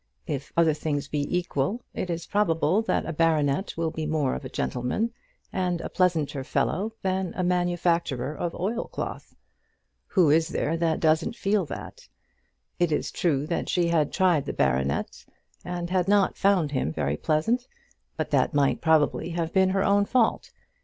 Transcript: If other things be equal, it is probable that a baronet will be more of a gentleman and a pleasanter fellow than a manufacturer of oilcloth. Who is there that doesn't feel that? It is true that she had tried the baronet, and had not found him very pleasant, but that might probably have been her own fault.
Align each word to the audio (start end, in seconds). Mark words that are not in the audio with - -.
If 0.25 0.51
other 0.57 0.73
things 0.73 1.07
be 1.07 1.27
equal, 1.37 1.83
it 1.93 2.09
is 2.09 2.25
probable 2.25 2.81
that 2.81 3.05
a 3.05 3.13
baronet 3.13 3.75
will 3.77 3.91
be 3.91 4.07
more 4.07 4.33
of 4.33 4.43
a 4.43 4.49
gentleman 4.49 5.13
and 5.53 5.79
a 5.79 5.89
pleasanter 5.89 6.43
fellow 6.43 6.93
than 7.03 7.33
a 7.35 7.43
manufacturer 7.43 8.33
of 8.35 8.55
oilcloth. 8.59 9.35
Who 10.07 10.31
is 10.31 10.47
there 10.47 10.75
that 10.75 11.01
doesn't 11.01 11.35
feel 11.35 11.67
that? 11.67 12.09
It 12.79 12.91
is 12.91 13.11
true 13.11 13.45
that 13.45 13.69
she 13.69 13.89
had 13.89 14.11
tried 14.11 14.45
the 14.47 14.53
baronet, 14.53 15.23
and 15.63 15.91
had 15.91 16.07
not 16.07 16.35
found 16.35 16.71
him 16.71 16.91
very 16.91 17.15
pleasant, 17.15 17.67
but 18.17 18.31
that 18.31 18.55
might 18.55 18.81
probably 18.81 19.29
have 19.29 19.53
been 19.53 19.69
her 19.69 19.83
own 19.83 20.05
fault. 20.05 20.49